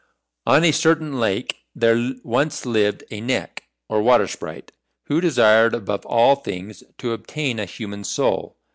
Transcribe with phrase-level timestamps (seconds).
[0.47, 4.71] On a certain lake there once lived a Neck, or Water Sprite,
[5.03, 8.57] who desired, above all things, to obtain a human soul.